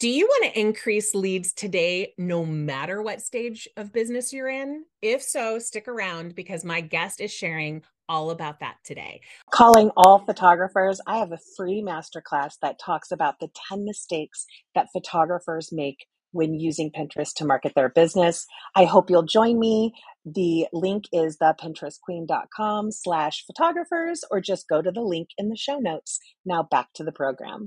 [0.00, 4.84] Do you want to increase leads today, no matter what stage of business you're in?
[5.02, 9.22] If so, stick around because my guest is sharing all about that today.
[9.50, 14.86] Calling all photographers, I have a free masterclass that talks about the 10 mistakes that
[14.92, 18.46] photographers make when using Pinterest to market their business.
[18.76, 19.94] I hope you'll join me.
[20.24, 25.56] The link is the pinterestqueen.com slash photographers, or just go to the link in the
[25.56, 26.20] show notes.
[26.46, 27.66] Now back to the program.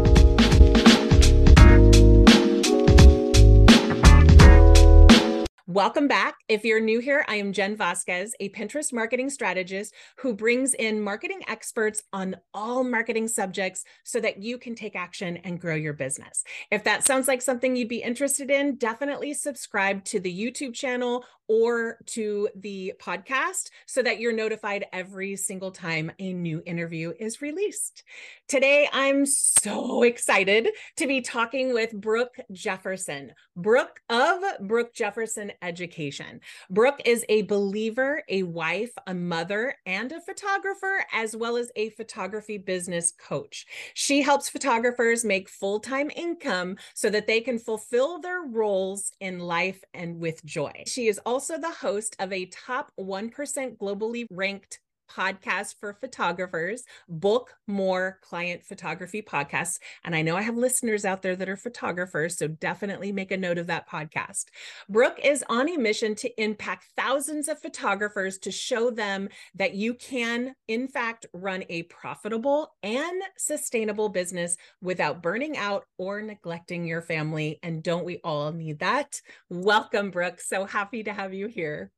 [5.73, 6.35] Welcome back.
[6.49, 10.99] If you're new here, I am Jen Vasquez, a Pinterest marketing strategist who brings in
[10.99, 15.93] marketing experts on all marketing subjects so that you can take action and grow your
[15.93, 16.43] business.
[16.71, 21.23] If that sounds like something you'd be interested in, definitely subscribe to the YouTube channel
[21.51, 27.41] or to the podcast so that you're notified every single time a new interview is
[27.41, 28.03] released.
[28.47, 36.41] Today, I'm so excited to be talking with Brooke Jefferson, Brooke of Brooke Jefferson Education.
[36.69, 41.89] Brooke is a believer, a wife, a mother, and a photographer, as well as a
[41.91, 43.65] photography business coach.
[43.93, 49.39] She helps photographers make full time income so that they can fulfill their roles in
[49.39, 50.83] life and with joy.
[50.87, 54.79] She is also the host of a top 1% globally ranked
[55.15, 59.79] podcast for photographers, Book More Client Photography Podcasts.
[60.03, 63.37] And I know I have listeners out there that are photographers, so definitely make a
[63.37, 64.45] note of that podcast.
[64.89, 69.93] Brooke is on a mission to impact thousands of photographers to show them that you
[69.93, 77.01] can, in fact, run a profitable and sustainable business without burning out or neglecting your
[77.01, 77.59] family.
[77.63, 79.21] And don't we all need that?
[79.49, 80.39] Welcome, Brooke.
[80.39, 81.91] So happy to have you here.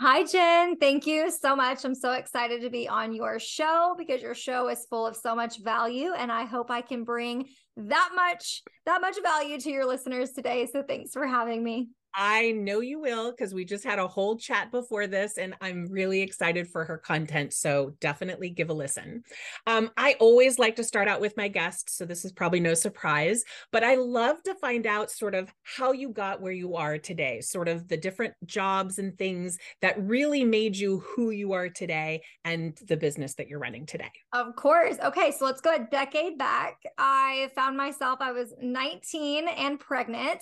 [0.00, 0.76] Hi, Jen.
[0.76, 1.84] Thank you so much.
[1.84, 5.34] I'm so excited to be on your show because your show is full of so
[5.34, 9.86] much value, and I hope I can bring that much that much value to your
[9.86, 10.68] listeners today.
[10.72, 11.88] So thanks for having me.
[12.14, 15.86] I know you will because we just had a whole chat before this and I'm
[15.86, 17.52] really excited for her content.
[17.52, 19.22] So definitely give a listen.
[19.66, 21.96] Um, I always like to start out with my guests.
[21.96, 25.92] So this is probably no surprise, but I love to find out sort of how
[25.92, 30.44] you got where you are today, sort of the different jobs and things that really
[30.44, 34.10] made you who you are today and the business that you're running today.
[34.32, 34.96] Of course.
[35.02, 35.32] Okay.
[35.32, 36.78] So let's go a decade back.
[36.96, 40.40] I found myself, I was 19 and pregnant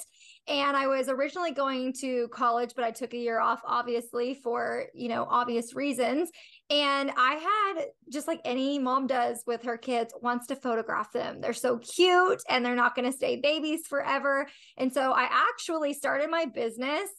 [0.48, 4.84] and I was originally going to college, but I took a year off, obviously, for,
[4.94, 6.30] you know, obvious reasons.
[6.70, 11.40] And I had, just like any mom does with her kids, wants to photograph them.
[11.40, 14.46] They're so cute and they're not going to stay babies forever.
[14.76, 17.10] And so I actually started my business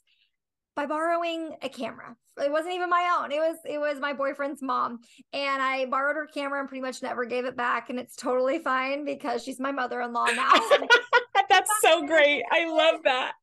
[0.78, 2.16] by borrowing a camera.
[2.38, 3.32] It wasn't even my own.
[3.32, 5.00] It was it was my boyfriend's mom.
[5.34, 7.90] And I borrowed her camera and pretty much never gave it back.
[7.90, 10.52] And it's totally fine because she's my mother-in-law now.
[11.50, 12.44] That's so great.
[12.52, 13.34] I love that.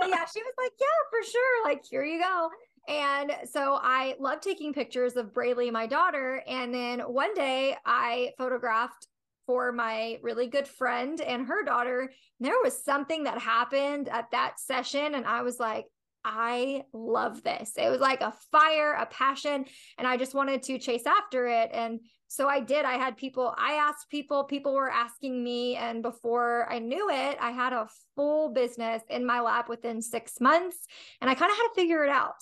[0.00, 1.64] yeah, she was like, Yeah, for sure.
[1.64, 2.48] Like, here you go.
[2.88, 6.42] And so I love taking pictures of Braylee, my daughter.
[6.48, 9.06] And then one day I photographed
[9.46, 12.10] for my really good friend and her daughter.
[12.40, 15.14] There was something that happened at that session.
[15.14, 15.86] And I was like,
[16.24, 17.72] I love this.
[17.76, 19.64] It was like a fire, a passion,
[19.98, 21.70] and I just wanted to chase after it.
[21.72, 22.84] And so I did.
[22.84, 25.76] I had people, I asked people, people were asking me.
[25.76, 30.40] And before I knew it, I had a full business in my lap within six
[30.40, 30.76] months.
[31.20, 32.36] And I kind of had to figure it out.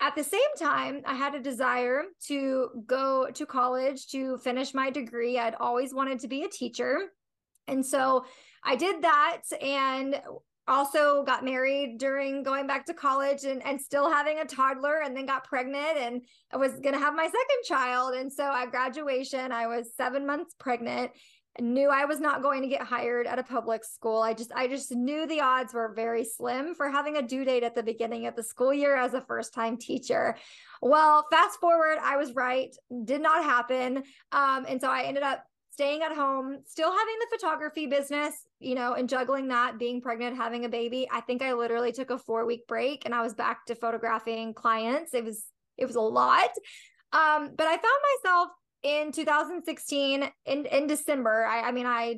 [0.00, 4.90] At the same time, I had a desire to go to college to finish my
[4.90, 5.38] degree.
[5.38, 6.98] I'd always wanted to be a teacher.
[7.68, 8.24] And so
[8.64, 9.42] I did that.
[9.60, 10.20] And
[10.70, 15.16] also got married during going back to college and, and still having a toddler and
[15.16, 16.22] then got pregnant and
[16.52, 18.14] I was going to have my second child.
[18.14, 21.10] And so at graduation, I was seven months pregnant
[21.58, 24.22] knew I was not going to get hired at a public school.
[24.22, 27.64] I just I just knew the odds were very slim for having a due date
[27.64, 30.36] at the beginning of the school year as a first-time teacher.
[30.80, 32.74] Well, fast forward, I was right.
[33.04, 34.04] Did not happen.
[34.32, 35.44] Um, and so I ended up
[35.80, 40.36] staying at home, still having the photography business, you know, and juggling that, being pregnant,
[40.36, 41.08] having a baby.
[41.10, 44.52] I think I literally took a four week break and I was back to photographing
[44.52, 45.14] clients.
[45.14, 45.42] It was,
[45.78, 46.50] it was a lot.
[47.14, 48.48] Um, but I found myself
[48.82, 51.46] in 2016 in, in December.
[51.46, 52.16] I, I mean, I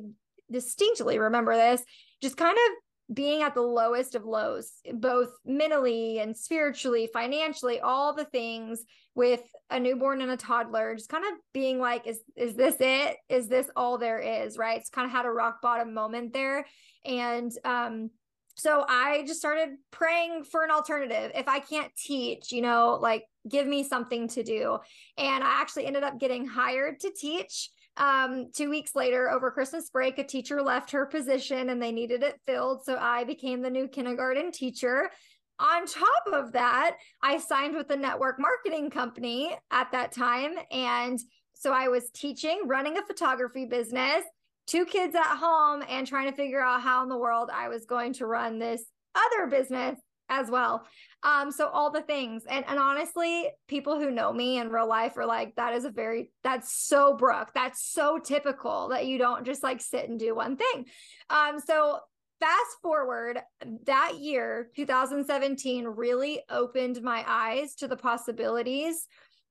[0.51, 1.85] distinctly remember this,
[2.21, 2.73] just kind of
[3.13, 9.43] being at the lowest of lows, both mentally and spiritually, financially, all the things with
[9.71, 13.17] a newborn and a toddler, just kind of being like, is is this it?
[13.29, 14.57] Is this all there is?
[14.57, 14.79] Right.
[14.79, 16.67] It's kind of had a rock bottom moment there.
[17.05, 18.11] And um,
[18.55, 21.33] so I just started praying for an alternative.
[21.35, 24.79] If I can't teach, you know, like give me something to do.
[25.19, 29.91] And I actually ended up getting hired to teach um, two weeks later, over Christmas
[29.91, 32.85] break, a teacher left her position and they needed it filled.
[32.85, 35.11] So I became the new kindergarten teacher.
[35.59, 40.55] On top of that, I signed with the network marketing company at that time.
[40.71, 41.21] And
[41.55, 44.25] so I was teaching, running a photography business,
[44.67, 47.85] two kids at home, and trying to figure out how in the world I was
[47.85, 48.83] going to run this
[49.15, 50.87] other business as well.
[51.25, 52.45] Um, so all the things.
[52.49, 55.91] And and honestly, people who know me in real life are like, that is a
[55.91, 57.51] very that's so Brooke.
[57.55, 60.87] That's so typical that you don't just like sit and do one thing.
[61.31, 62.01] Um, so
[62.41, 63.39] fast forward
[63.87, 69.07] that year 2017 really opened my eyes to the possibilities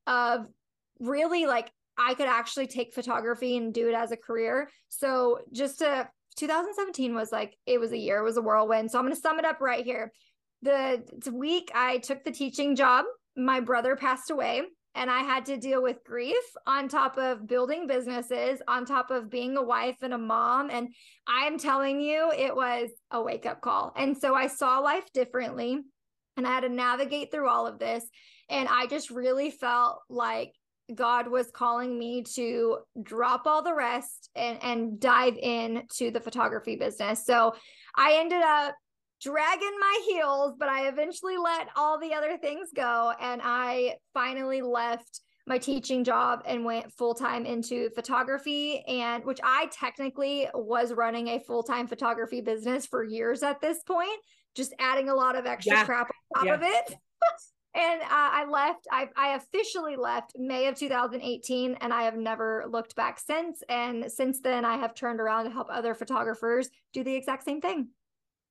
[0.07, 0.45] of
[0.99, 4.69] really like I could actually take photography and do it as a career.
[4.89, 8.91] So just to 2017 was like it was a year, it was a whirlwind.
[8.91, 10.11] So I'm going to sum it up right here
[10.61, 13.05] the week I took the teaching job,
[13.35, 14.63] my brother passed away
[14.95, 19.29] and I had to deal with grief on top of building businesses, on top of
[19.29, 20.69] being a wife and a mom.
[20.69, 20.89] And
[21.27, 23.93] I am telling you, it was a wake up call.
[23.95, 25.79] And so I saw life differently
[26.35, 28.03] and I had to navigate through all of this.
[28.49, 30.51] And I just really felt like
[30.93, 36.19] God was calling me to drop all the rest and, and dive in to the
[36.19, 37.25] photography business.
[37.25, 37.55] So
[37.95, 38.75] I ended up
[39.21, 43.13] dragging my heels, but I eventually let all the other things go.
[43.19, 49.39] And I finally left my teaching job and went full time into photography and which
[49.43, 54.19] I technically was running a full time photography business for years at this point,
[54.55, 55.85] just adding a lot of extra yeah.
[55.85, 56.53] crap on top yeah.
[56.53, 56.95] of it.
[57.75, 58.87] and uh, I left.
[58.91, 63.63] I, I officially left May of 2018, and I have never looked back since.
[63.69, 67.61] And since then, I have turned around to help other photographers do the exact same
[67.61, 67.89] thing.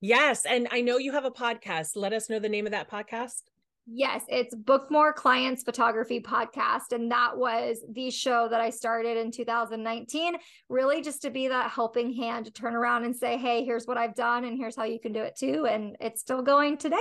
[0.01, 0.45] Yes.
[0.45, 1.91] And I know you have a podcast.
[1.95, 3.43] Let us know the name of that podcast.
[3.87, 6.91] Yes, it's Book More Clients Photography Podcast.
[6.91, 10.35] And that was the show that I started in 2019,
[10.69, 13.97] really just to be that helping hand to turn around and say, hey, here's what
[13.97, 15.65] I've done, and here's how you can do it too.
[15.65, 16.97] And it's still going today.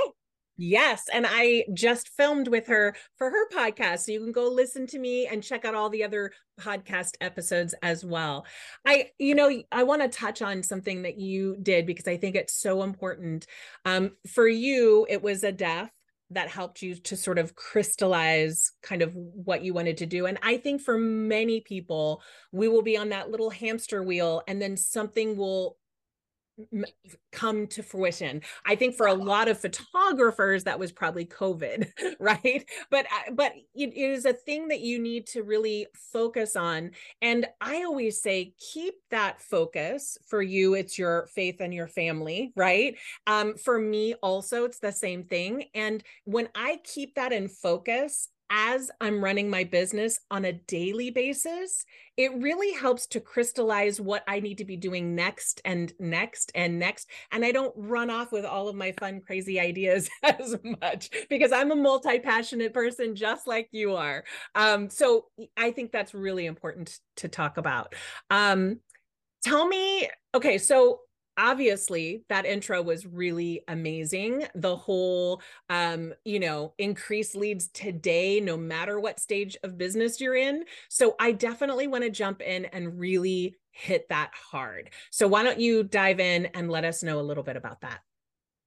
[0.62, 1.04] Yes.
[1.10, 4.00] And I just filmed with her for her podcast.
[4.00, 7.74] So you can go listen to me and check out all the other podcast episodes
[7.82, 8.44] as well.
[8.86, 12.36] I, you know, I want to touch on something that you did because I think
[12.36, 13.46] it's so important.
[13.86, 15.90] Um, for you, it was a death
[16.32, 20.26] that helped you to sort of crystallize kind of what you wanted to do.
[20.26, 22.20] And I think for many people,
[22.52, 25.78] we will be on that little hamster wheel and then something will
[27.32, 28.42] come to fruition.
[28.64, 31.90] I think for a lot of photographers that was probably covid
[32.20, 32.68] right?
[32.90, 36.90] But uh, but it is a thing that you need to really focus on.
[37.22, 40.18] And i always say keep that focus.
[40.26, 42.96] For you it's your faith and your family right?
[43.26, 45.64] Um for me also it's the same thing.
[45.74, 51.10] And when i keep that in focus as I'm running my business on a daily
[51.10, 51.84] basis,
[52.16, 56.78] it really helps to crystallize what I need to be doing next and next and
[56.78, 57.08] next.
[57.30, 61.52] And I don't run off with all of my fun, crazy ideas as much because
[61.52, 64.24] I'm a multi passionate person just like you are.
[64.56, 65.26] Um, so
[65.56, 67.94] I think that's really important to talk about.
[68.30, 68.80] Um,
[69.44, 71.00] tell me, okay, so
[71.40, 74.46] obviously that intro was really amazing.
[74.54, 80.36] The whole um you know increase leads today no matter what stage of business you're
[80.36, 80.64] in.
[80.88, 84.90] So i definitely want to jump in and really hit that hard.
[85.10, 88.00] So why don't you dive in and let us know a little bit about that?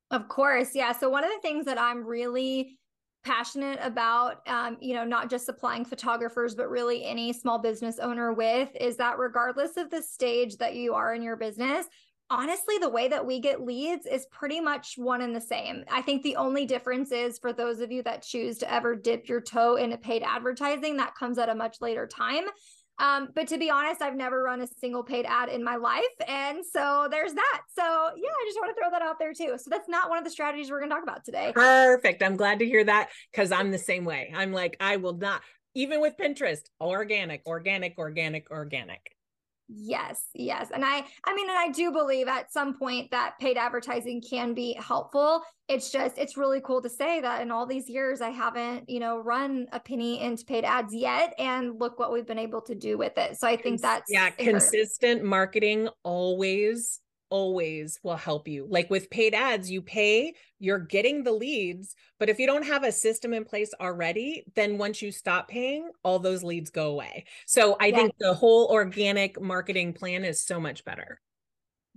[0.10, 0.92] Of course yeah.
[0.94, 2.80] So one of the things that i'm really
[3.24, 8.34] passionate about um, you know not just supplying photographers but really any small business owner
[8.34, 11.86] with is that regardless of the stage that you are in your business
[12.34, 15.84] honestly, the way that we get leads is pretty much one and the same.
[15.92, 19.30] I think the only difference is for those of you that choose to ever dip
[19.30, 22.46] your toe into paid advertising, that comes at a much later time.
[23.00, 26.04] Um, but to be honest, I've never run a single paid ad in my life.
[26.28, 27.62] And so there's that.
[27.76, 29.58] So yeah, I just want to throw that out there too.
[29.58, 31.52] So that's not one of the strategies we're going to talk about today.
[31.54, 32.24] Perfect.
[32.24, 34.32] I'm glad to hear that because I'm the same way.
[34.36, 35.42] I'm like, I will not,
[35.76, 39.13] even with Pinterest, organic, organic, organic, organic.
[39.76, 40.70] Yes, yes.
[40.72, 44.54] And I I mean and I do believe at some point that paid advertising can
[44.54, 45.42] be helpful.
[45.68, 49.00] It's just it's really cool to say that in all these years I haven't, you
[49.00, 52.76] know, run a penny into paid ads yet and look what we've been able to
[52.76, 53.40] do with it.
[53.40, 57.00] So I think that's Yeah, consistent marketing always
[57.34, 58.68] always will help you.
[58.70, 62.84] Like with paid ads, you pay, you're getting the leads, but if you don't have
[62.84, 67.26] a system in place already, then once you stop paying, all those leads go away.
[67.48, 71.20] So I think the whole organic marketing plan is so much better.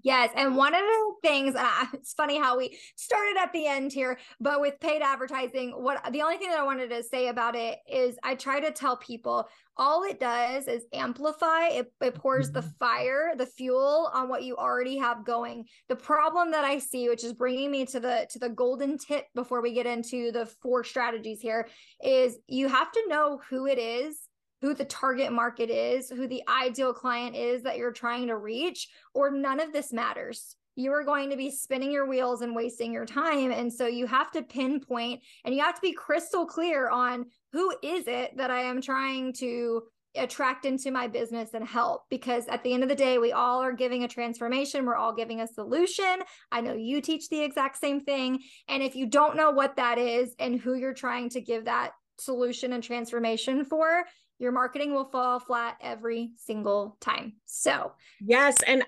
[0.02, 0.30] Yes.
[0.36, 4.18] And one of the things, uh, it's funny how we started at the end here,
[4.40, 7.78] but with paid advertising, what the only thing that I wanted to say about it
[7.90, 9.48] is I try to tell people
[9.78, 12.54] all it does is amplify, it, it pours mm-hmm.
[12.54, 15.66] the fire, the fuel on what you already have going.
[15.88, 19.26] The problem that I see, which is bringing me to the to the golden tip
[19.34, 21.68] before we get into the four strategies here,
[22.02, 24.25] is you have to know who it is
[24.66, 28.88] who the target market is, who the ideal client is that you're trying to reach,
[29.14, 30.56] or none of this matters.
[30.74, 33.52] You are going to be spinning your wheels and wasting your time.
[33.52, 37.72] And so you have to pinpoint and you have to be crystal clear on who
[37.80, 39.84] is it that I am trying to
[40.16, 43.62] attract into my business and help because at the end of the day we all
[43.62, 47.76] are giving a transformation we're all giving a solution i know you teach the exact
[47.76, 51.42] same thing and if you don't know what that is and who you're trying to
[51.42, 54.04] give that solution and transformation for
[54.38, 57.34] your marketing will fall flat every single time.
[57.46, 58.56] So, yes.
[58.66, 58.84] And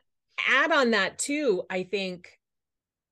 [0.48, 2.38] add on that too, I think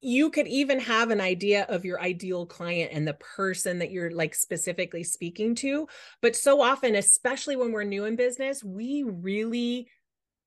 [0.01, 4.11] you could even have an idea of your ideal client and the person that you're
[4.11, 5.89] like specifically speaking to.
[6.21, 9.89] But so often, especially when we're new in business, we really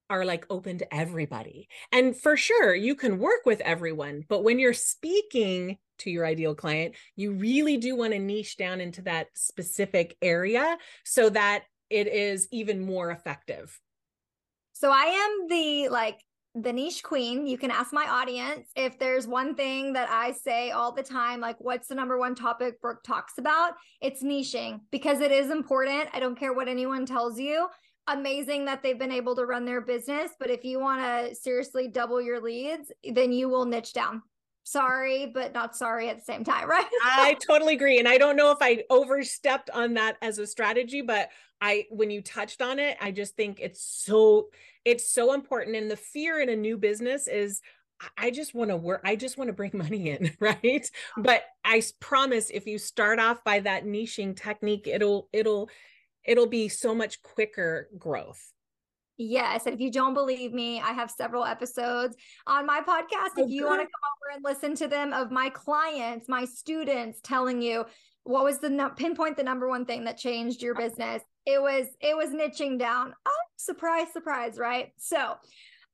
[0.09, 1.67] are like open to everybody.
[1.91, 4.23] And for sure, you can work with everyone.
[4.27, 8.81] But when you're speaking to your ideal client, you really do want to niche down
[8.81, 13.79] into that specific area so that it is even more effective.
[14.73, 16.19] So I am the like
[16.55, 17.45] the niche queen.
[17.45, 21.39] You can ask my audience if there's one thing that I say all the time,
[21.39, 23.73] like, what's the number one topic Brooke talks about?
[24.01, 26.09] It's niching because it is important.
[26.13, 27.67] I don't care what anyone tells you.
[28.07, 30.31] Amazing that they've been able to run their business.
[30.39, 34.23] But if you want to seriously double your leads, then you will niche down
[34.63, 36.85] sorry, but not sorry at the same time, right?
[37.03, 37.99] I totally agree.
[37.99, 41.29] And I don't know if I overstepped on that as a strategy, but
[41.61, 44.49] I when you touched on it, I just think it's so
[44.85, 45.75] it's so important.
[45.75, 47.61] And the fear in a new business is
[48.17, 49.01] I just want to work.
[49.03, 50.89] I just want to bring money in, right?
[51.17, 55.69] But I promise if you start off by that niching technique, it'll it'll
[56.23, 58.53] it'll be so much quicker growth.
[59.21, 59.65] Yes.
[59.65, 62.15] And if you don't believe me, I have several episodes
[62.47, 63.31] on my podcast.
[63.37, 66.45] Oh, if you want to come over and listen to them of my clients, my
[66.45, 67.85] students telling you
[68.23, 71.87] what was the no- pinpoint the number one thing that changed your business it was
[71.99, 75.33] it was niching down oh surprise surprise right so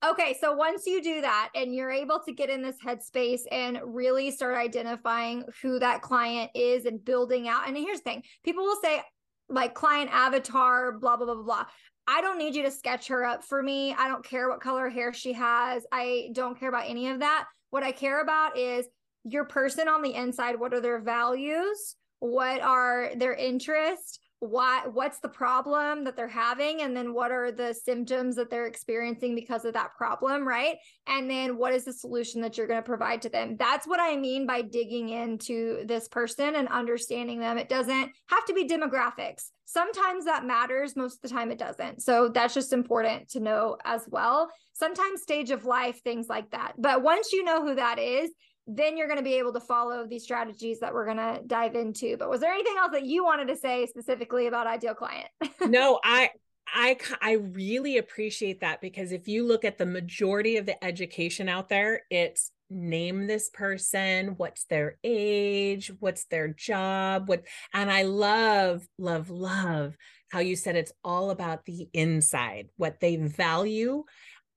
[0.05, 3.79] okay so once you do that and you're able to get in this headspace and
[3.85, 8.63] really start identifying who that client is and building out and here's the thing people
[8.63, 9.01] will say
[9.47, 11.65] like client avatar blah blah blah blah
[12.07, 13.93] I don't need you to sketch her up for me.
[13.93, 15.85] I don't care what color hair she has.
[15.91, 17.45] I don't care about any of that.
[17.71, 18.85] What I care about is
[19.23, 20.59] your person on the inside.
[20.59, 21.95] What are their values?
[22.19, 24.19] What are their interests?
[24.39, 26.81] Why what's the problem that they're having?
[26.81, 30.75] And then what are the symptoms that they're experiencing because of that problem right?
[31.07, 33.55] And then what is the solution that you're going to provide to them?
[33.57, 37.57] That's what i mean by digging into this person and understanding them.
[37.57, 39.49] It doesn't have to be demographics.
[39.65, 42.01] Sometimes that matters most of the time it doesn't.
[42.01, 44.49] So that's just important to know as well.
[44.73, 46.73] Sometimes stage of life things like that.
[46.77, 48.31] But once you know who that is
[48.67, 51.75] then you're going to be able to follow these strategies that we're going to dive
[51.75, 52.17] into.
[52.17, 55.27] But was there anything else that you wanted to say specifically about ideal client?
[55.61, 56.31] no, I
[56.67, 61.47] I I really appreciate that because if you look at the majority of the education
[61.47, 67.43] out there, it's name this person, what's their age, what's their job, what
[67.73, 69.95] and I love love love
[70.31, 74.03] how you said it's all about the inside, what they value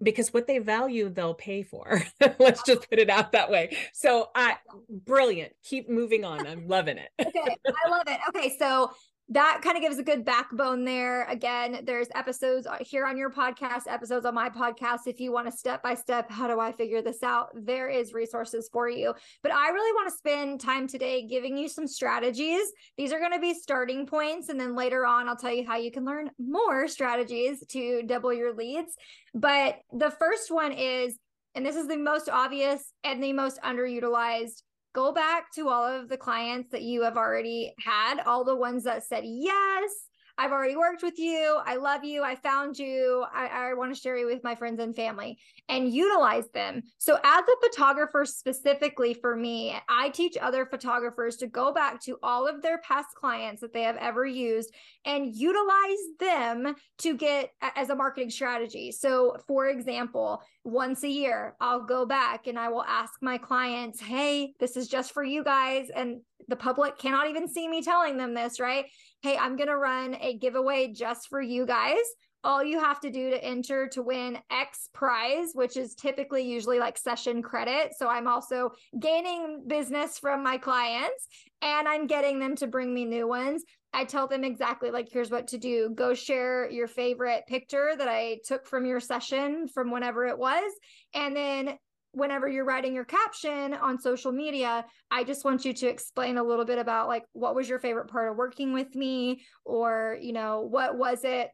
[0.02, 2.02] because what they value they'll pay for.
[2.38, 3.76] Let's just put it out that way.
[3.92, 4.56] So i
[4.88, 5.52] brilliant.
[5.64, 6.46] Keep moving on.
[6.46, 7.10] I'm loving it.
[7.20, 8.20] Okay i love it.
[8.28, 8.92] Okay so
[9.30, 11.24] that kind of gives a good backbone there.
[11.24, 15.00] Again, there's episodes here on your podcast, episodes on my podcast.
[15.06, 17.48] If you want a step by step, how do I figure this out?
[17.54, 19.12] There is resources for you.
[19.42, 22.72] But I really want to spend time today giving you some strategies.
[22.96, 24.48] These are going to be starting points.
[24.48, 28.32] And then later on, I'll tell you how you can learn more strategies to double
[28.32, 28.94] your leads.
[29.34, 31.18] But the first one is,
[31.54, 34.62] and this is the most obvious and the most underutilized
[34.98, 38.82] go back to all of the clients that you have already had, all the ones
[38.82, 40.07] that said, Yes,
[40.38, 41.58] I've already worked with you.
[41.66, 42.22] I love you.
[42.22, 43.24] I found you.
[43.34, 45.36] I, I want to share you with my friends and family
[45.68, 46.82] and utilize them.
[46.98, 52.18] So, as a photographer, specifically for me, I teach other photographers to go back to
[52.22, 54.72] all of their past clients that they have ever used
[55.04, 58.92] and utilize them to get as a marketing strategy.
[58.92, 64.00] So, for example, once a year, I'll go back and I will ask my clients,
[64.00, 65.90] Hey, this is just for you guys.
[65.94, 68.86] And the public cannot even see me telling them this, right?
[69.22, 72.04] Hey, I'm going to run a giveaway just for you guys.
[72.44, 76.78] All you have to do to enter to win X prize, which is typically usually
[76.78, 77.94] like session credit.
[77.98, 78.70] So I'm also
[79.00, 81.26] gaining business from my clients
[81.60, 83.64] and I'm getting them to bring me new ones.
[83.92, 85.90] I tell them exactly like, here's what to do.
[85.96, 90.72] Go share your favorite picture that I took from your session from whenever it was.
[91.14, 91.76] And then
[92.12, 96.42] whenever you're writing your caption on social media, I just want you to explain a
[96.42, 99.42] little bit about like, what was your favorite part of working with me?
[99.64, 101.50] Or, you know, what was it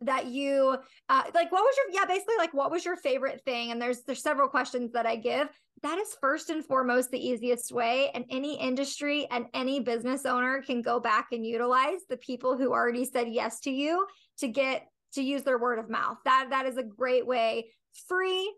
[0.00, 0.76] that you
[1.08, 3.70] uh, like what was your yeah basically like what was your favorite thing?
[3.70, 5.48] And there's there's several questions that i give.
[5.82, 10.62] That is first and foremost the easiest way and any industry and any business owner
[10.62, 14.06] can go back and utilize the people who already said yes to you
[14.38, 16.18] to get to use their word of mouth.
[16.24, 17.70] That that is a great way.
[18.08, 18.52] Free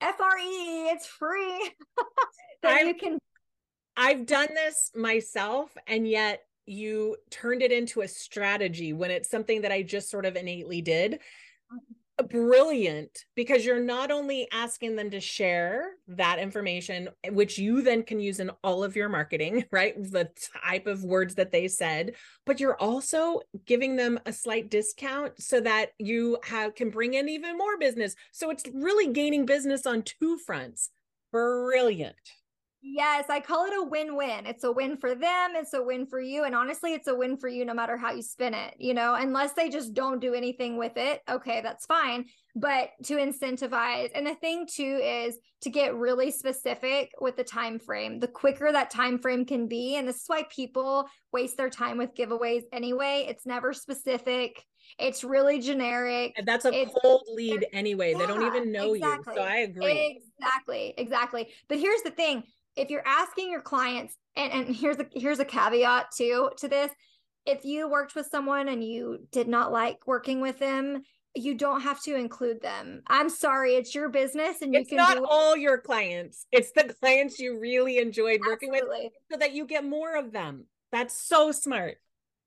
[0.00, 1.70] f-r-e it's free
[2.62, 3.18] that you can
[3.96, 9.62] i've done this myself and yet you turned it into a strategy when it's something
[9.62, 11.14] that I just sort of innately did.
[11.14, 11.94] Mm-hmm.
[12.28, 18.02] Brilliant, because you're not only asking them to share that information, eh, which you then
[18.02, 19.94] can use in all of your marketing, right?
[19.96, 20.28] The
[20.64, 25.60] type of words that they said, but you're also giving them a slight discount so
[25.60, 28.14] that you have can bring in even more business.
[28.32, 30.90] So it's really gaining business on two fronts.
[31.32, 32.16] Brilliant.
[32.82, 34.46] Yes, I call it a win win.
[34.46, 36.44] It's a win for them, it's a win for you.
[36.44, 39.14] And honestly, it's a win for you no matter how you spin it, you know,
[39.14, 41.20] unless they just don't do anything with it.
[41.28, 42.24] Okay, that's fine.
[42.56, 47.78] But to incentivize, and the thing too is to get really specific with the time
[47.78, 48.18] frame.
[48.18, 51.98] The quicker that time frame can be, and this is why people waste their time
[51.98, 53.26] with giveaways anyway.
[53.28, 54.64] It's never specific.
[54.98, 56.32] It's really generic.
[56.36, 58.12] And that's a it's, cold lead anyway.
[58.12, 59.34] Yeah, they don't even know exactly.
[59.34, 59.40] you.
[59.40, 60.22] So I agree.
[60.40, 60.94] Exactly.
[60.96, 61.48] Exactly.
[61.68, 62.42] But here's the thing
[62.80, 66.90] if you're asking your clients and, and here's a here's a caveat too to this.
[67.46, 71.02] If you worked with someone and you did not like working with them
[71.36, 73.02] you don't have to include them.
[73.06, 76.46] I'm sorry it's your business and you it's can not all your clients.
[76.50, 79.04] It's the clients you really enjoyed working Absolutely.
[79.04, 80.66] with so that you get more of them.
[80.90, 81.98] That's so smart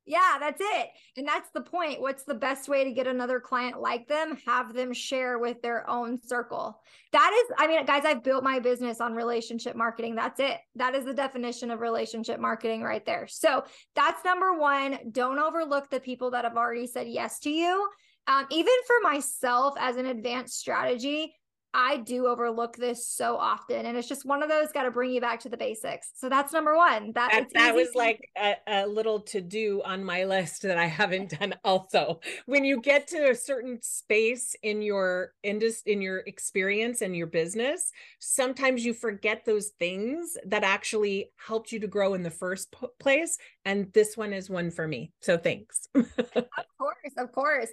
[0.05, 0.89] yeah, that's it.
[1.15, 2.01] And that's the point.
[2.01, 4.37] What's the best way to get another client like them?
[4.45, 6.81] Have them share with their own circle.
[7.13, 10.15] That is, I mean, guys, I've built my business on relationship marketing.
[10.15, 10.57] That's it.
[10.75, 13.27] That is the definition of relationship marketing right there.
[13.27, 13.63] So
[13.95, 14.99] that's number one.
[15.11, 17.87] Don't overlook the people that have already said yes to you.
[18.27, 21.33] Um, even for myself as an advanced strategy,
[21.73, 23.85] I do overlook this so often.
[23.85, 26.11] And it's just one of those got to bring you back to the basics.
[26.15, 27.11] So that's number one.
[27.15, 30.85] That, that, that was like a, a, little to do on my list that I
[30.85, 32.19] haven't done also.
[32.45, 37.27] When you get to a certain space in your industry, in your experience and your
[37.27, 42.73] business, sometimes you forget those things that actually helped you to grow in the first
[42.99, 43.37] place.
[43.65, 45.11] And this one is one for me.
[45.21, 45.87] So thanks.
[45.95, 46.05] of
[46.83, 47.13] course.
[47.17, 47.69] Of course.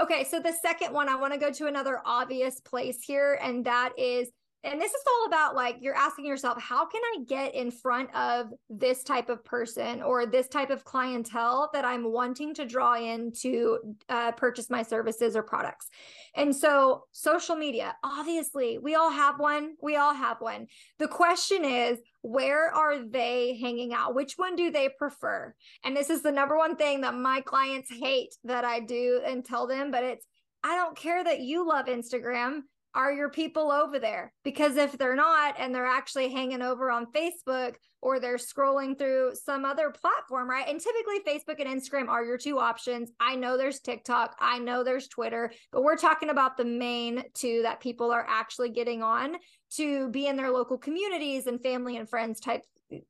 [0.00, 3.64] Okay, so the second one, I want to go to another obvious place here, and
[3.64, 4.28] that is
[4.64, 8.14] and this is all about like you're asking yourself how can i get in front
[8.14, 12.96] of this type of person or this type of clientele that i'm wanting to draw
[12.96, 15.88] in to uh, purchase my services or products?
[16.34, 19.74] And so social media obviously we all have one.
[19.80, 20.66] We all have one.
[20.98, 24.14] The question is where are they hanging out?
[24.14, 25.54] Which one do they prefer?
[25.84, 29.44] And this is the number one thing that my clients hate that i do and
[29.44, 30.26] tell them but it's
[30.66, 32.60] I don't care that you love Instagram
[32.94, 34.32] are your people over there?
[34.44, 39.32] Because if they're not and they're actually hanging over on Facebook or they're scrolling through
[39.34, 40.68] some other platform, right?
[40.68, 43.10] And typically Facebook and Instagram are your two options.
[43.18, 47.62] I know there's TikTok, I know there's Twitter, but we're talking about the main two
[47.62, 49.36] that people are actually getting on
[49.76, 52.62] to be in their local communities and family and friends type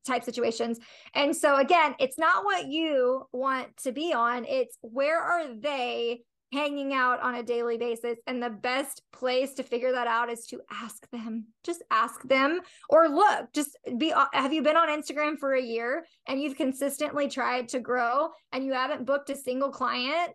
[0.05, 0.79] type situations.
[1.13, 6.21] And so again, it's not what you want to be on, it's where are they
[6.55, 8.17] hanging out on a daily basis.
[8.27, 11.47] And the best place to figure that out is to ask them.
[11.63, 15.61] Just ask them or look, just be uh, have you been on Instagram for a
[15.61, 20.31] year and you've consistently tried to grow and you haven't booked a single client?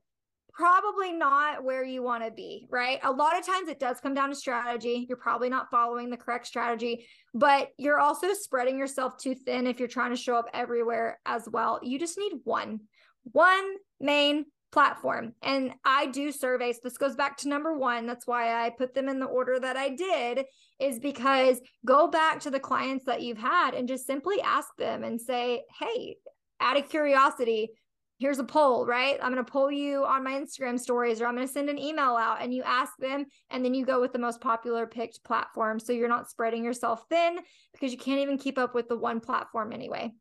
[0.52, 2.98] Probably not where you want to be, right?
[3.02, 5.06] A lot of times it does come down to strategy.
[5.08, 9.78] You're probably not following the correct strategy, but you're also spreading yourself too thin if
[9.78, 11.80] you're trying to show up everywhere as well.
[11.82, 12.80] You just need one,
[13.22, 15.34] one main platform.
[15.42, 16.78] And I do surveys.
[16.80, 18.06] This goes back to number one.
[18.06, 20.44] That's why I put them in the order that I did,
[20.78, 25.02] is because go back to the clients that you've had and just simply ask them
[25.04, 26.16] and say, hey,
[26.60, 27.70] out of curiosity,
[28.18, 29.18] here's a poll, right?
[29.22, 31.78] I'm going to poll you on my Instagram stories or I'm going to send an
[31.78, 35.24] email out and you ask them and then you go with the most popular picked
[35.24, 35.80] platform.
[35.80, 37.38] So you're not spreading yourself thin
[37.72, 40.12] because you can't even keep up with the one platform anyway.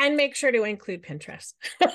[0.00, 1.54] And make sure to include Pinterest.
[1.80, 1.90] of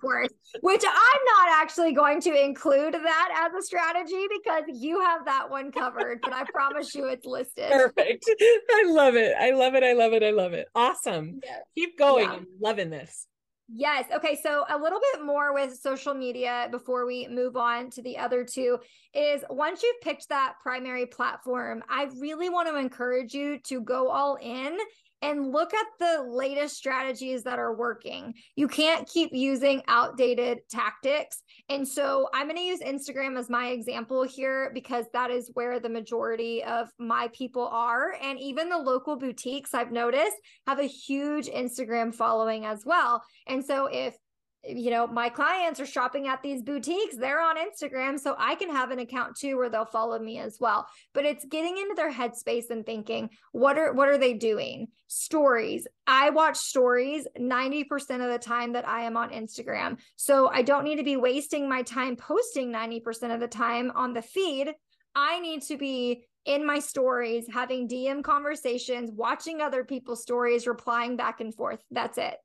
[0.00, 5.24] course, which I'm not actually going to include that as a strategy because you have
[5.26, 7.70] that one covered, but I promise you it's listed.
[7.70, 8.24] Perfect.
[8.40, 9.34] I love it.
[9.38, 9.82] I love it.
[9.82, 10.22] I love it.
[10.22, 10.66] I love it.
[10.74, 11.40] Awesome.
[11.44, 11.60] Yes.
[11.76, 12.24] Keep going.
[12.24, 12.32] Yeah.
[12.32, 13.26] I'm loving this.
[13.74, 14.04] Yes.
[14.14, 14.38] Okay.
[14.42, 18.44] So a little bit more with social media before we move on to the other
[18.44, 18.78] two
[19.14, 24.08] is once you've picked that primary platform, I really want to encourage you to go
[24.08, 24.76] all in
[25.22, 28.34] and look at the latest strategies that are working.
[28.56, 31.42] You can't keep using outdated tactics.
[31.68, 35.78] And so I'm going to use Instagram as my example here because that is where
[35.78, 38.14] the majority of my people are.
[38.20, 43.22] And even the local boutiques I've noticed have a huge Instagram following as well.
[43.46, 44.16] And so if
[44.64, 48.70] you know, my clients are shopping at these boutiques, they're on Instagram, so I can
[48.70, 50.86] have an account too where they'll follow me as well.
[51.12, 54.88] But it's getting into their headspace and thinking, what are what are they doing?
[55.08, 55.86] Stories.
[56.06, 59.98] I watch stories 90% of the time that I am on Instagram.
[60.16, 64.12] So I don't need to be wasting my time posting 90% of the time on
[64.12, 64.72] the feed.
[65.14, 71.16] I need to be in my stories, having DM conversations, watching other people's stories, replying
[71.16, 71.80] back and forth.
[71.90, 72.36] That's it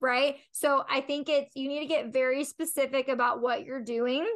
[0.00, 0.36] right?
[0.52, 4.26] So I think it's you need to get very specific about what you're doing.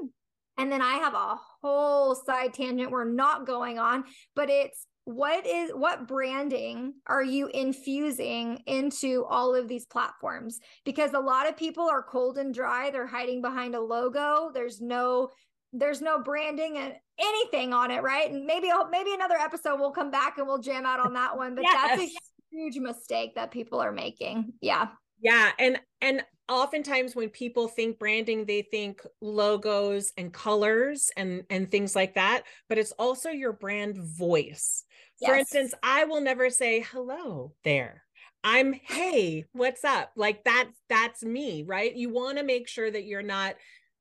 [0.57, 4.05] And then I have a whole side tangent we're not going on,
[4.37, 11.13] but it's what is what branding are you infusing into all of these platforms because
[11.13, 15.29] a lot of people are cold and dry they're hiding behind a logo there's no
[15.75, 20.11] there's no branding and anything on it right and maybe maybe another episode we'll come
[20.11, 21.75] back and we'll jam out on that one but yes.
[21.75, 22.15] that's a
[22.51, 24.89] huge mistake that people are making yeah
[25.25, 31.71] yeah, and and oftentimes when people think branding they think logos and colors and and
[31.71, 34.85] things like that, but it's also your brand voice.
[35.21, 35.31] Yes.
[35.31, 38.05] For instance, I will never say hello there.
[38.45, 40.13] I'm hey, what's up?
[40.15, 41.97] Like that's that's me, right?
[41.97, 43.55] You want to make sure that you're not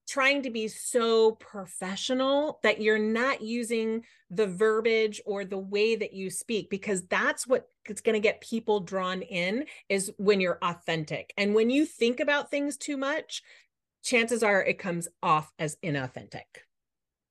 [0.10, 6.12] trying to be so professional that you're not using the verbiage or the way that
[6.14, 10.60] you speak because that's what it's going to get people drawn in is when you're
[10.62, 11.34] authentic.
[11.38, 13.42] And when you think about things too much
[14.04, 16.44] chances are it comes off as inauthentic.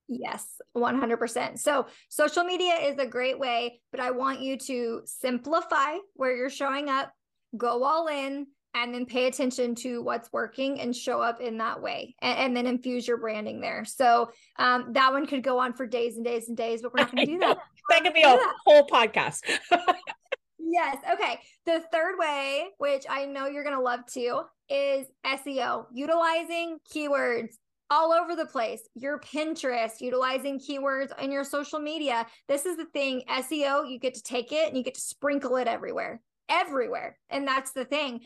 [0.07, 1.59] Yes, 100%.
[1.59, 6.49] So, social media is a great way, but I want you to simplify where you're
[6.49, 7.11] showing up,
[7.55, 11.81] go all in, and then pay attention to what's working and show up in that
[11.81, 13.85] way and, and then infuse your branding there.
[13.85, 17.01] So um, that one could go on for days and days and days but we're
[17.01, 17.57] not going to do that.
[17.89, 18.53] that could be a that.
[18.65, 19.41] whole podcast
[20.65, 25.85] yes okay the third way which i know you're going to love too is seo
[25.93, 27.55] utilizing keywords
[27.89, 28.81] all over the place.
[28.95, 32.25] Your Pinterest, utilizing keywords in your social media.
[32.47, 35.57] This is the thing SEO, you get to take it and you get to sprinkle
[35.57, 37.17] it everywhere everywhere.
[37.29, 38.21] And that's the thing.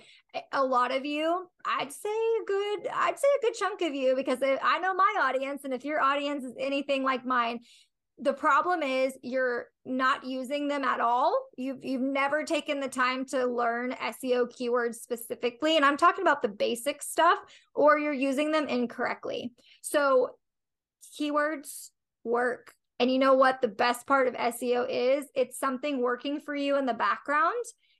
[0.52, 4.15] A lot of you, I'd say a good, I'd say a good chunk of you,
[4.15, 5.63] because I know my audience.
[5.63, 7.60] And if your audience is anything like mine,
[8.19, 11.47] the problem is you're not using them at all.
[11.56, 15.75] You've you've never taken the time to learn SEO keywords specifically.
[15.75, 17.38] And I'm talking about the basic stuff,
[17.75, 19.53] or you're using them incorrectly.
[19.82, 20.32] So
[21.19, 21.89] keywords
[22.23, 22.73] work.
[22.99, 25.27] And you know what the best part of SEO is?
[25.36, 27.53] It's something working for you in the background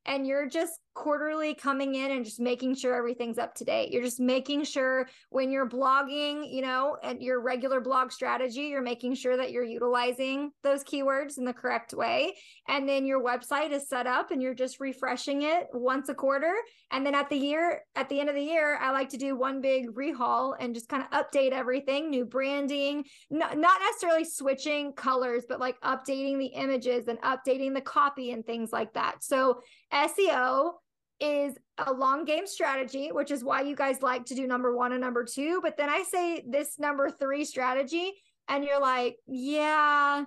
[0.08, 3.91] and you're just quarterly coming in and just making sure everything's up to date.
[3.91, 8.82] You're just making sure when you're blogging, you know, and your regular blog strategy, you're
[8.82, 12.34] making sure that you're utilizing those keywords in the correct way.
[12.67, 16.54] And then your website is set up and you're just refreshing it once a quarter.
[16.89, 19.38] And then at the year, at the end of the year, I like to do
[19.38, 24.93] one big rehaul and just kind of update everything, new branding, not, not necessarily switching
[24.93, 29.24] colors, but like updating the images and updating the copy and things like that.
[29.24, 29.62] So
[29.97, 30.73] SEO
[31.19, 34.91] is a long game strategy, which is why you guys like to do number one
[34.91, 35.60] and number two.
[35.62, 38.13] But then I say this number three strategy,
[38.47, 40.23] and you're like, yeah,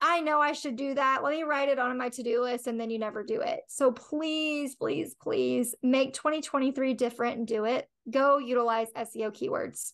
[0.00, 1.22] I know I should do that.
[1.22, 2.66] Let me write it on my to do list.
[2.66, 3.60] And then you never do it.
[3.68, 7.88] So please, please, please make 2023 different and do it.
[8.10, 9.92] Go utilize SEO keywords.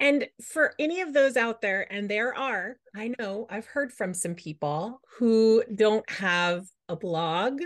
[0.00, 4.12] And for any of those out there, and there are, I know I've heard from
[4.12, 7.60] some people who don't have a blog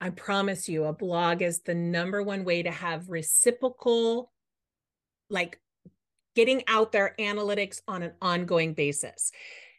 [0.00, 4.30] I promise you, a blog is the number one way to have reciprocal,
[5.30, 5.58] like
[6.34, 9.32] getting out there analytics on an ongoing basis.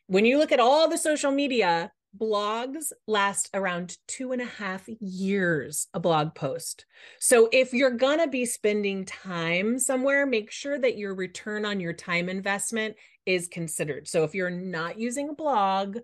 [0.07, 4.87] When you look at all the social media, blogs last around two and a half
[4.99, 6.85] years a blog post.
[7.19, 11.79] So if you're going to be spending time somewhere make sure that your return on
[11.79, 14.07] your time investment is considered.
[14.07, 15.97] So if you're not using a blog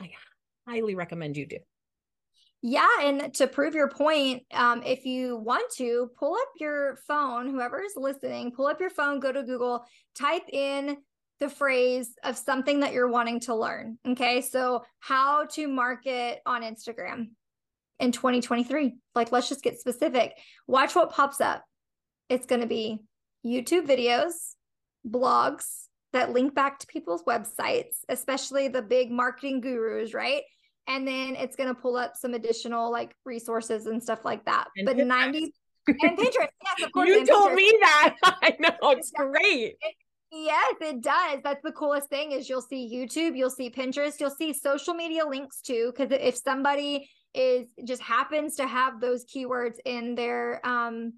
[0.00, 0.10] i
[0.66, 1.58] highly recommend you do
[2.62, 7.48] yeah, and to prove your point, um, if you want to pull up your phone,
[7.48, 10.98] whoever is listening, pull up your phone, go to Google, type in
[11.38, 13.98] the phrase of something that you're wanting to learn.
[14.06, 14.42] Okay.
[14.42, 17.30] So, how to market on Instagram
[17.98, 18.94] in 2023.
[19.14, 20.36] Like, let's just get specific.
[20.66, 21.64] Watch what pops up.
[22.28, 23.00] It's going to be
[23.44, 24.32] YouTube videos,
[25.08, 25.64] blogs
[26.12, 30.42] that link back to people's websites, especially the big marketing gurus, right?
[30.86, 34.68] And then it's going to pull up some additional like resources and stuff like that.
[34.76, 35.52] And but 90
[35.86, 37.08] and Pinterest, yes, of course.
[37.08, 37.56] You told Pinterest.
[37.56, 38.16] me that.
[38.24, 39.76] I know it's great.
[39.80, 39.94] It,
[40.32, 41.40] Yes, it does.
[41.42, 45.26] That's the coolest thing is you'll see YouTube, you'll see Pinterest, you'll see social media
[45.26, 45.92] links too.
[45.92, 51.14] Because if somebody is just happens to have those keywords in their um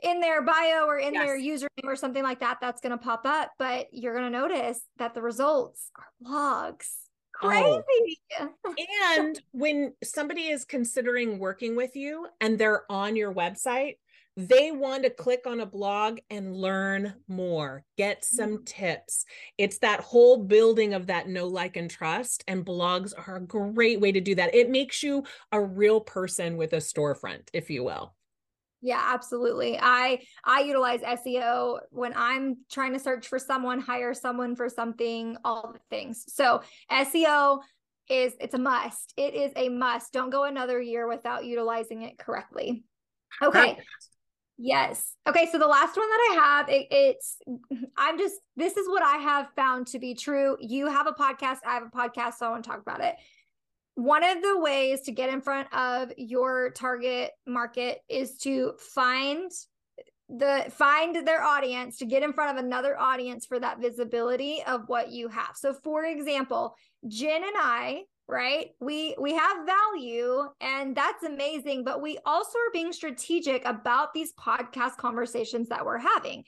[0.00, 1.26] in their bio or in yes.
[1.26, 3.50] their username or something like that, that's going to pop up.
[3.58, 6.86] But you're going to notice that the results are blogs.
[7.42, 7.82] Oh.
[7.86, 8.20] Crazy.
[8.40, 8.74] Oh.
[9.16, 13.96] and when somebody is considering working with you and they're on your website,
[14.38, 18.64] they want to click on a blog and learn more, get some mm-hmm.
[18.64, 19.24] tips.
[19.58, 22.44] It's that whole building of that know, like, and trust.
[22.46, 24.54] And blogs are a great way to do that.
[24.54, 28.14] It makes you a real person with a storefront, if you will.
[28.80, 29.78] Yeah, absolutely.
[29.80, 35.36] I I utilize SEO when I'm trying to search for someone, hire someone for something,
[35.44, 36.24] all the things.
[36.28, 37.60] So SEO
[38.08, 39.14] is it's a must.
[39.16, 40.12] It is a must.
[40.12, 42.84] Don't go another year without utilizing it correctly.
[43.42, 43.70] Okay.
[43.70, 43.86] Perfect.
[44.58, 45.14] Yes.
[45.28, 45.48] Okay.
[45.52, 47.38] So the last one that I have, it, it's,
[47.96, 50.56] I'm just, this is what I have found to be true.
[50.60, 51.58] You have a podcast.
[51.64, 52.34] I have a podcast.
[52.34, 53.14] So I want to talk about it.
[53.98, 59.50] One of the ways to get in front of your target market is to find
[60.28, 64.82] the find their audience to get in front of another audience for that visibility of
[64.86, 65.56] what you have.
[65.56, 66.76] So for example,
[67.08, 72.72] Jen and I right we we have value and that's amazing but we also are
[72.74, 76.44] being strategic about these podcast conversations that we're having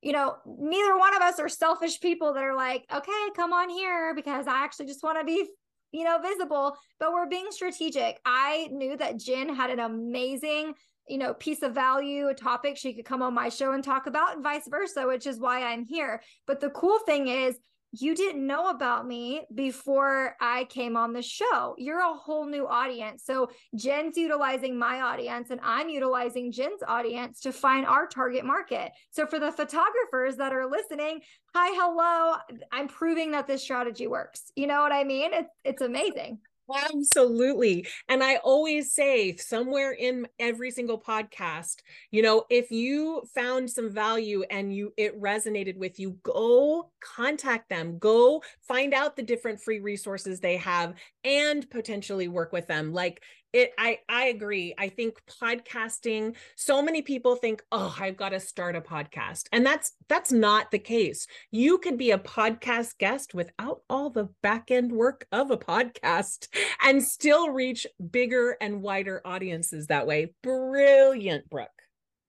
[0.00, 3.68] you know neither one of us are selfish people that are like okay come on
[3.68, 5.46] here because i actually just want to be
[5.92, 8.20] you know visible but we're being strategic.
[8.24, 10.74] I knew that jen had an amazing
[11.08, 14.06] you know piece of value a topic she could come on my show and talk
[14.06, 16.22] about and vice versa which is why i'm here.
[16.46, 17.58] But the cool thing is
[17.92, 21.74] you didn't know about me before I came on the show.
[21.78, 23.24] You're a whole new audience.
[23.24, 28.92] So Jen's utilizing my audience and I'm utilizing Jen's audience to find our target market.
[29.10, 31.20] So for the photographers that are listening,
[31.54, 32.36] hi, hello,
[32.72, 34.52] I'm proving that this strategy works.
[34.54, 35.32] You know what I mean?
[35.32, 36.40] It's it's amazing.
[36.70, 37.86] Absolutely.
[38.10, 41.76] And I always say somewhere in every single podcast,
[42.10, 47.70] you know, if you found some value and you it resonated with you, go contact
[47.70, 47.98] them.
[47.98, 50.92] Go find out the different free resources they have
[51.24, 52.92] and potentially work with them.
[52.92, 54.74] Like it i i agree.
[54.78, 59.64] I think podcasting so many people think oh i've got to start a podcast and
[59.64, 61.26] that's that's not the case.
[61.50, 66.48] You could be a podcast guest without all the back end work of a podcast
[66.84, 70.32] and still reach bigger and wider audiences that way.
[70.42, 71.68] Brilliant brooke.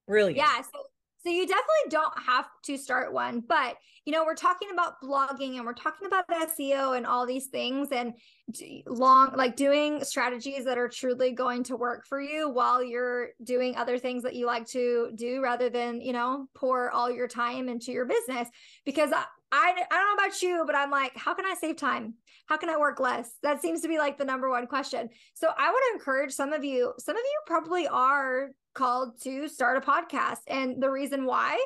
[0.06, 0.38] Brilliant.
[0.38, 0.80] Yeah so
[1.22, 5.56] so you definitely don't have to start one, but you know, we're talking about blogging
[5.56, 8.14] and we're talking about SEO and all these things and
[8.86, 13.76] long like doing strategies that are truly going to work for you while you're doing
[13.76, 17.68] other things that you like to do rather than, you know, pour all your time
[17.68, 18.48] into your business.
[18.86, 19.22] Because uh,
[19.52, 22.14] I I, don't know about you, but I'm like, how can I save time?
[22.46, 23.32] How can I work less?
[23.42, 25.08] That seems to be like the number one question.
[25.34, 29.48] So I want to encourage some of you, some of you probably are called to
[29.48, 30.40] start a podcast.
[30.46, 31.58] And the reason why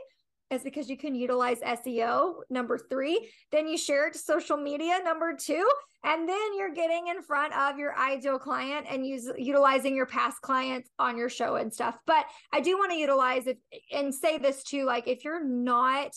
[0.51, 3.31] is because you can utilize SEO, number three.
[3.51, 5.69] Then you share it to social media, number two.
[6.05, 10.43] And then you're getting in front of your ideal client and use utilizing your past
[10.43, 11.99] clients on your show and stuff.
[12.07, 13.59] But I do want to utilize it
[13.93, 16.11] and say this too like, if you're not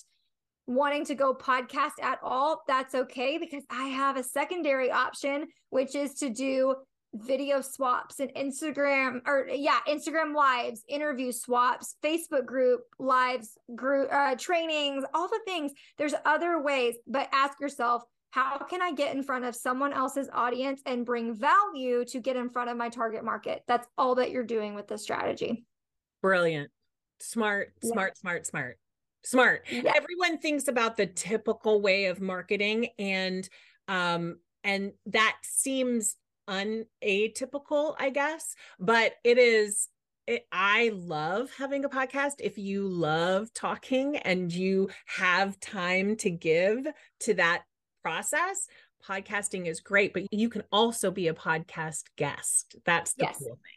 [0.68, 5.96] wanting to go podcast at all, that's okay because I have a secondary option, which
[5.96, 6.76] is to do
[7.14, 14.36] video swaps and Instagram or yeah, Instagram lives, interview swaps, Facebook group lives, group uh,
[14.36, 15.72] trainings, all the things.
[15.98, 20.30] There's other ways, but ask yourself, how can I get in front of someone else's
[20.34, 23.64] audience and bring value to get in front of my target market?
[23.68, 25.66] That's all that you're doing with this strategy.
[26.22, 26.70] Brilliant.
[27.20, 27.92] Smart, yeah.
[27.94, 28.78] smart, smart, smart.
[29.28, 29.66] Smart.
[29.70, 29.92] Yeah.
[29.94, 33.48] Everyone thinks about the typical way of marketing and
[33.90, 36.16] um and that seems
[36.50, 39.90] unatypical, I guess, but it is
[40.28, 42.36] it, I love having a podcast.
[42.40, 46.88] If you love talking and you have time to give
[47.22, 47.64] to that
[48.04, 48.68] process,
[49.06, 52.78] podcasting is great, but you can also be a podcast guest.
[52.86, 53.38] That's the yes.
[53.40, 53.77] cool thing.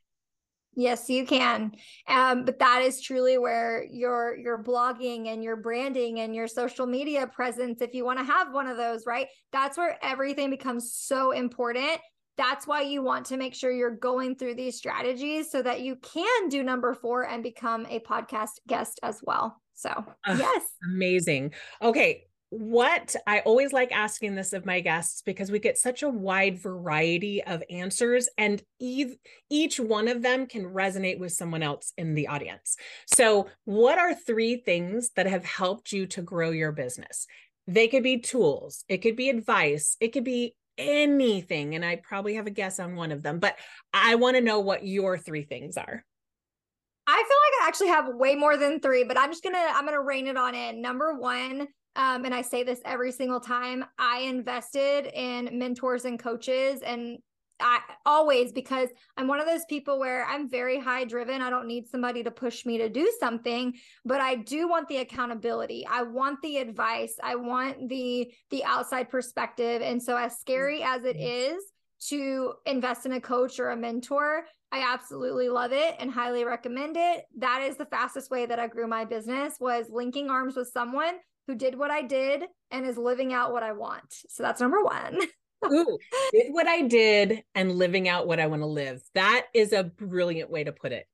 [0.77, 1.73] Yes, you can.
[2.07, 6.87] Um, but that is truly where your your blogging and your branding and your social
[6.87, 9.27] media presence, if you want to have one of those, right?
[9.53, 12.01] That's where everything becomes so important.
[12.37, 15.97] That's why you want to make sure you're going through these strategies so that you
[15.97, 19.61] can do number four and become a podcast guest as well.
[19.75, 19.91] So,
[20.27, 20.63] uh, yes.
[20.85, 21.53] Amazing.
[21.83, 26.09] Okay what I always like asking this of my guests because we get such a
[26.09, 29.17] wide variety of answers, and each,
[29.49, 32.77] each one of them can resonate with someone else in the audience.
[33.07, 37.27] So, what are three things that have helped you to grow your business?
[37.69, 41.77] They could be tools, it could be advice, it could be anything.
[41.77, 43.57] And I probably have a guess on one of them, but
[43.93, 46.05] I want to know what your three things are.
[47.07, 49.85] I feel like I actually have way more than three, but I'm just gonna I'm
[49.85, 50.81] gonna rein it on in.
[50.81, 56.19] Number one, um, and I say this every single time, I invested in mentors and
[56.19, 57.19] coaches and
[57.63, 61.43] I always because I'm one of those people where I'm very high driven.
[61.43, 63.75] I don't need somebody to push me to do something,
[64.05, 65.87] but I do want the accountability.
[65.87, 67.15] I want the advice.
[67.23, 69.83] I want the the outside perspective.
[69.83, 71.57] And so as scary as it mm-hmm.
[72.09, 76.97] to invest in a coach or a mentor, I absolutely love it and highly recommend
[76.97, 77.25] it.
[77.39, 81.17] That is the fastest way that I grew my business was linking arms with someone
[81.47, 84.13] who did what I did and is living out what I want.
[84.29, 85.19] So that's number one.
[85.67, 85.99] Ooh,
[86.33, 89.03] did what I did and living out what I want to live.
[89.15, 91.07] That is a brilliant way to put it.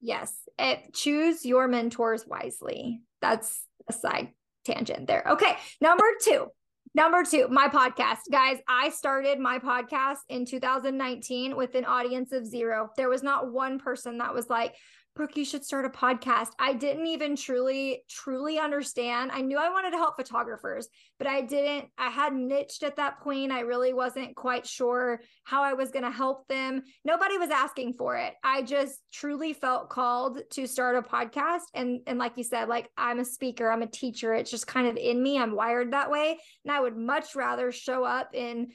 [0.00, 0.32] Yes.
[0.58, 3.00] It, choose your mentors wisely.
[3.20, 4.28] That's a side
[4.64, 5.24] tangent there.
[5.30, 5.56] Okay.
[5.80, 6.48] Number two.
[6.94, 8.20] Number two, my podcast.
[8.30, 12.88] Guys, I started my podcast in 2019 with an audience of zero.
[12.96, 14.74] There was not one person that was like,
[15.16, 16.48] Brooke, you should start a podcast.
[16.58, 19.30] I didn't even truly, truly understand.
[19.32, 23.20] I knew I wanted to help photographers, but I didn't, I had niched at that
[23.20, 23.50] point.
[23.50, 26.82] I really wasn't quite sure how I was going to help them.
[27.02, 28.34] Nobody was asking for it.
[28.44, 31.62] I just truly felt called to start a podcast.
[31.72, 34.34] And, and like you said, like I'm a speaker, I'm a teacher.
[34.34, 35.38] It's just kind of in me.
[35.38, 36.38] I'm wired that way.
[36.66, 38.68] And I would much rather show up in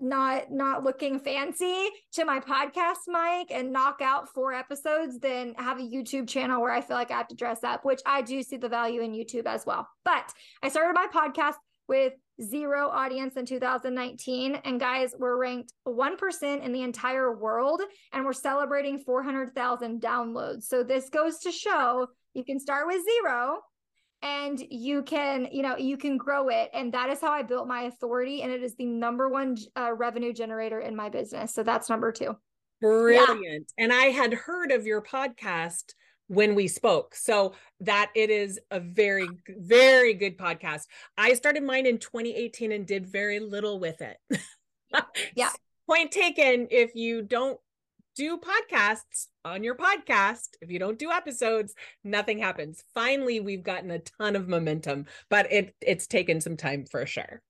[0.00, 5.78] not not looking fancy to my podcast mic and knock out four episodes than have
[5.78, 8.42] a YouTube channel where I feel like I have to dress up, which I do
[8.42, 9.88] see the value in YouTube as well.
[10.04, 10.32] But
[10.62, 11.56] I started my podcast
[11.88, 17.80] with zero audience in 2019 and guys we're ranked 1% in the entire world
[18.12, 20.64] and we're celebrating 400,000 downloads.
[20.64, 23.58] So this goes to show you can start with zero
[24.22, 26.70] and you can you know you can grow it.
[26.72, 29.92] And that is how i built my authority and it is the number one uh,
[29.92, 31.54] revenue generator in my business.
[31.54, 32.36] So that's number two.
[32.80, 33.42] Brilliant.
[33.76, 33.84] Yeah.
[33.84, 35.94] and i had heard of your podcast
[36.28, 37.14] when we spoke.
[37.14, 40.82] So that it is a very very good podcast.
[41.16, 44.18] I started mine in 2018 and did very little with it.
[45.34, 45.50] Yeah.
[45.86, 47.58] Point taken if you don't
[48.18, 50.48] do podcasts on your podcast.
[50.60, 52.82] If you don't do episodes, nothing happens.
[52.92, 57.40] Finally, we've gotten a ton of momentum, but it it's taken some time for sure.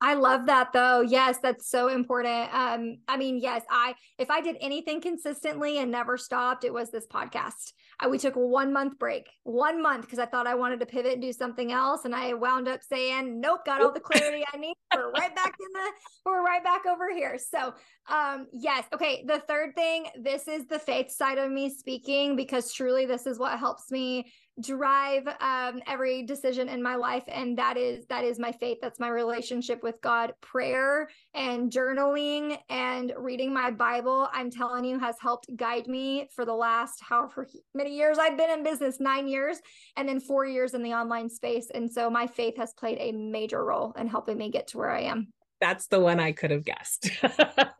[0.00, 1.02] I love that though.
[1.02, 2.52] Yes, that's so important.
[2.52, 6.90] Um, I mean, yes, I if I did anything consistently and never stopped, it was
[6.90, 7.72] this podcast.
[8.00, 11.14] I, we took one month break, one month because I thought I wanted to pivot
[11.14, 14.56] and do something else, and I wound up saying, "Nope, got all the clarity I
[14.56, 14.74] need.
[14.94, 15.90] We're right back in the,
[16.26, 17.74] we're right back over here." So,
[18.08, 19.24] um, yes, okay.
[19.26, 23.38] The third thing, this is the faith side of me speaking because truly, this is
[23.38, 28.38] what helps me drive um, every decision in my life and that is that is
[28.38, 30.34] my faith that's my relationship with god.
[30.40, 36.44] Prayer and journaling and reading my bible i'm telling you has helped guide me for
[36.44, 39.58] the last however many years i've been in business nine years
[39.96, 41.70] and then four years in the online space.
[41.74, 44.90] And so my faith has played a major role in helping me get to where
[44.90, 45.28] i am
[45.62, 47.08] that's the one I could have guessed.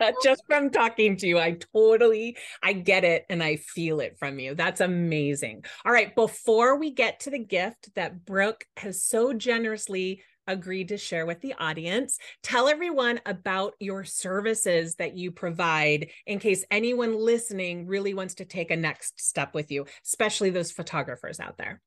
[0.05, 0.13] Oh.
[0.25, 4.41] Just from talking to you, I totally I get it and I feel it from
[4.41, 4.57] you.
[4.57, 5.65] That's amazing.
[5.85, 10.97] All right, before we get to the gift that Brooke has so generously agreed to
[10.97, 17.17] share with the audience, tell everyone about your services that you provide in case anyone
[17.17, 21.81] listening really wants to take a next step with you, especially those photographers out there.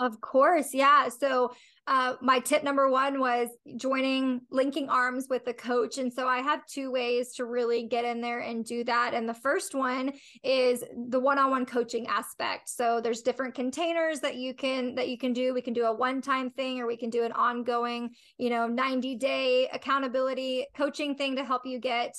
[0.00, 0.72] Of course.
[0.72, 1.08] Yeah.
[1.08, 1.52] So
[1.86, 5.98] uh, my tip number one was joining, linking arms with the coach.
[5.98, 9.12] And so I have two ways to really get in there and do that.
[9.14, 10.12] And the first one
[10.44, 12.68] is the one-on-one coaching aspect.
[12.68, 15.52] So there's different containers that you can that you can do.
[15.52, 19.68] We can do a one-time thing or we can do an ongoing, you know, 90-day
[19.72, 22.14] accountability coaching thing to help you get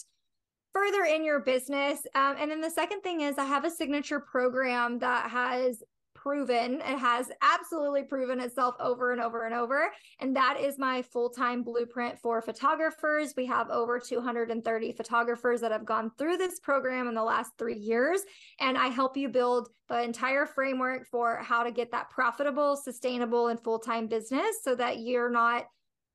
[0.74, 2.00] further in your business.
[2.16, 5.84] Um, and then the second thing is I have a signature program that has
[6.22, 9.92] proven it has absolutely proven itself over and over and over.
[10.20, 13.34] And that is my full-time blueprint for photographers.
[13.36, 17.76] We have over 230 photographers that have gone through this program in the last 3
[17.76, 18.22] years.
[18.60, 23.48] And I help you build the entire framework for how to get that profitable sustainable
[23.48, 25.66] and full-time business so that you're not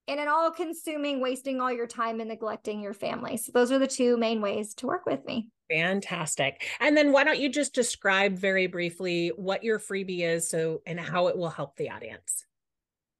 [0.06, 3.78] in an all consuming wasting all your time and neglecting your family so those are
[3.78, 6.64] the two main ways to work with me Fantastic.
[6.80, 10.98] And then why don't you just describe very briefly what your freebie is so and
[10.98, 12.44] how it will help the audience?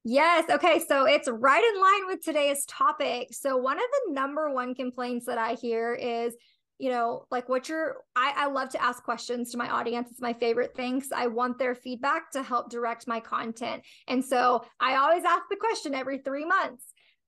[0.05, 0.49] Yes.
[0.49, 0.81] Okay.
[0.87, 3.35] So it's right in line with today's topic.
[3.35, 6.35] So one of the number one complaints that I hear is,
[6.79, 10.11] you know, like what you're, I, I love to ask questions to my audience.
[10.11, 11.03] It's my favorite thing.
[11.15, 13.83] I want their feedback to help direct my content.
[14.09, 16.85] And so I always ask the question every three months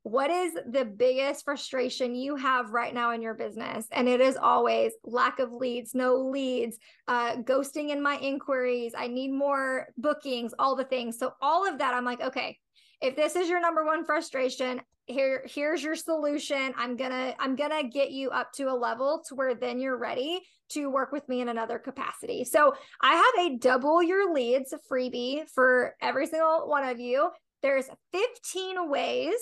[0.09, 4.37] what is the biggest frustration you have right now in your business and it is
[4.37, 6.79] always lack of leads no leads
[7.09, 11.79] uh, ghosting in my inquiries i need more bookings all the things so all of
[11.79, 12.57] that i'm like okay
[13.01, 16.73] if this is your number one frustration here here's your solution.
[16.77, 20.41] I'm gonna i'm gonna get you up to a level to where then you're ready
[20.71, 22.45] to work with me in another capacity.
[22.45, 27.31] So i have a double your leads freebie for every single one of you.
[27.63, 29.35] There's 15 ways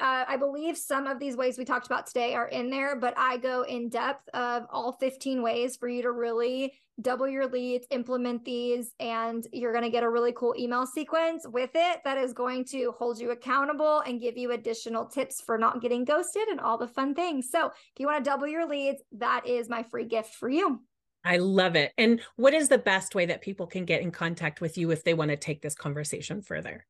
[0.00, 3.14] uh, I believe some of these ways we talked about today are in there, but
[3.16, 7.86] I go in depth of all 15 ways for you to really double your leads,
[7.90, 12.18] implement these, and you're going to get a really cool email sequence with it that
[12.18, 16.48] is going to hold you accountable and give you additional tips for not getting ghosted
[16.48, 17.50] and all the fun things.
[17.50, 20.80] So, if you want to double your leads, that is my free gift for you.
[21.24, 21.92] I love it.
[21.96, 25.04] And what is the best way that people can get in contact with you if
[25.04, 26.86] they want to take this conversation further?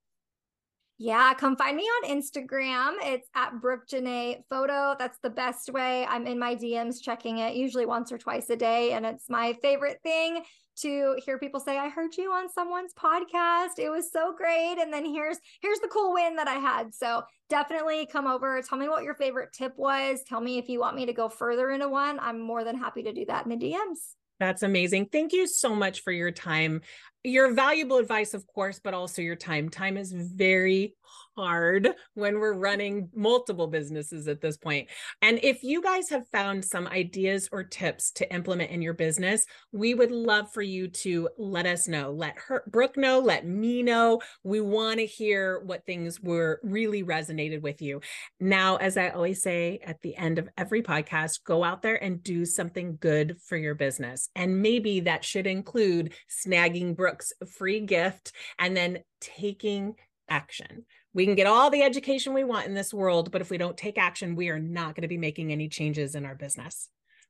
[0.99, 2.95] Yeah, come find me on Instagram.
[3.03, 4.95] It's at Brooke Janae Photo.
[4.97, 6.07] That's the best way.
[6.07, 8.93] I'm in my DMs checking it usually once or twice a day.
[8.93, 10.45] And it's my favorite thing
[10.83, 13.79] to hear people say, I heard you on someone's podcast.
[13.79, 14.77] It was so great.
[14.79, 16.95] And then here's here's the cool win that I had.
[16.95, 18.61] So definitely come over.
[18.63, 20.21] Tell me what your favorite tip was.
[20.29, 22.21] Tell me if you want me to go further into one.
[22.21, 24.15] I'm more than happy to do that in the DMs.
[24.41, 25.07] That's amazing.
[25.13, 26.83] Thank you so much for your time
[27.25, 29.71] your valuable advice, of course, but also your time.
[29.71, 30.95] Time is very
[31.37, 34.89] hard when we're running multiple businesses at this point.
[35.23, 39.45] And if you guys have found some ideas or tips to implement in your business,
[39.73, 42.13] we would love for you to let us know.
[42.13, 44.21] Let her Brooke know, let me know.
[44.43, 48.01] We want to hear what things were really resonated with you.
[48.39, 52.23] Now, as I always say at the end of every podcast, go out there and
[52.23, 54.29] do something good for your business.
[54.37, 59.95] And maybe that should include snagging Brooke's free gift and then taking
[60.29, 60.85] action.
[61.13, 63.77] We can get all the education we want in this world, but if we don't
[63.77, 66.89] take action, we are not going to be making any changes in our business.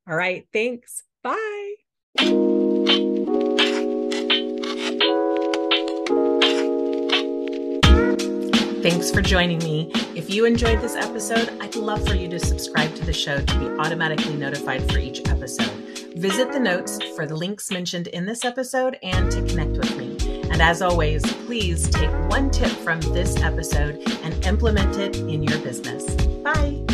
[0.08, 0.46] All right.
[0.52, 1.02] Thanks.
[1.22, 1.74] Bye.
[8.84, 9.90] Thanks for joining me.
[10.14, 13.58] If you enjoyed this episode, I'd love for you to subscribe to the show to
[13.58, 15.72] be automatically notified for each episode.
[16.16, 20.18] Visit the notes for the links mentioned in this episode and to connect with me.
[20.50, 25.58] And as always, please take one tip from this episode and implement it in your
[25.60, 26.04] business.
[26.42, 26.84] Bye.